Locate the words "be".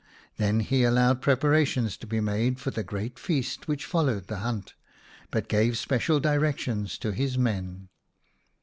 2.07-2.19